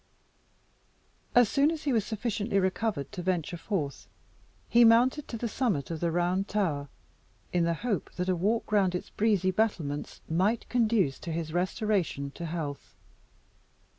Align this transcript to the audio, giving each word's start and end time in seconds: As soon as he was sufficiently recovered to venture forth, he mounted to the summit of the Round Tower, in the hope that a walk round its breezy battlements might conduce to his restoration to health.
As 1.35 1.47
soon 1.47 1.69
as 1.69 1.83
he 1.83 1.93
was 1.93 2.03
sufficiently 2.03 2.57
recovered 2.59 3.11
to 3.11 3.21
venture 3.21 3.55
forth, 3.55 4.07
he 4.67 4.83
mounted 4.83 5.27
to 5.27 5.37
the 5.37 5.47
summit 5.47 5.91
of 5.91 5.99
the 5.99 6.09
Round 6.09 6.47
Tower, 6.47 6.89
in 7.53 7.65
the 7.65 7.75
hope 7.75 8.11
that 8.13 8.27
a 8.27 8.35
walk 8.35 8.71
round 8.71 8.95
its 8.95 9.11
breezy 9.11 9.51
battlements 9.51 10.21
might 10.27 10.67
conduce 10.69 11.19
to 11.19 11.31
his 11.31 11.53
restoration 11.53 12.31
to 12.31 12.47
health. 12.47 12.95